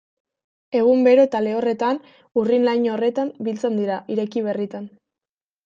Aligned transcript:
Egun 0.79 1.03
bero 1.07 1.25
eta 1.29 1.41
lehorretan 1.47 1.99
urrin-laino 2.43 2.95
horretan 2.97 3.31
biltzen 3.49 3.79
dira, 3.83 4.01
ireki 4.17 4.47
berritan. 4.51 4.93